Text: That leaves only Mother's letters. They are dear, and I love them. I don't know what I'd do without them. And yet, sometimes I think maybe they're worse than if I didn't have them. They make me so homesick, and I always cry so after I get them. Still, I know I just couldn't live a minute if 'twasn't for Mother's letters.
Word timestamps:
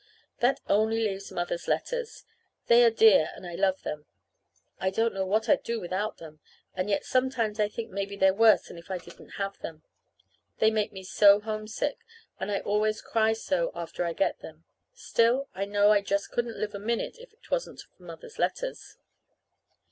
That 0.39 0.59
leaves 0.67 0.71
only 0.71 1.19
Mother's 1.35 1.67
letters. 1.67 2.25
They 2.65 2.83
are 2.83 2.89
dear, 2.89 3.29
and 3.35 3.45
I 3.45 3.53
love 3.53 3.83
them. 3.83 4.07
I 4.79 4.89
don't 4.89 5.13
know 5.13 5.27
what 5.27 5.47
I'd 5.47 5.61
do 5.61 5.79
without 5.79 6.17
them. 6.17 6.39
And 6.73 6.89
yet, 6.89 7.05
sometimes 7.05 7.59
I 7.59 7.67
think 7.69 7.91
maybe 7.91 8.15
they're 8.17 8.33
worse 8.33 8.63
than 8.63 8.79
if 8.79 8.89
I 8.89 8.97
didn't 8.97 9.33
have 9.37 9.59
them. 9.59 9.83
They 10.57 10.71
make 10.71 10.91
me 10.91 11.03
so 11.03 11.39
homesick, 11.39 11.99
and 12.39 12.49
I 12.51 12.61
always 12.61 12.99
cry 12.99 13.33
so 13.33 13.71
after 13.75 14.03
I 14.03 14.13
get 14.13 14.39
them. 14.39 14.63
Still, 14.95 15.49
I 15.53 15.65
know 15.65 15.91
I 15.91 16.01
just 16.01 16.31
couldn't 16.31 16.57
live 16.57 16.73
a 16.73 16.79
minute 16.79 17.17
if 17.19 17.39
'twasn't 17.39 17.81
for 17.95 18.01
Mother's 18.01 18.39
letters. 18.39 18.97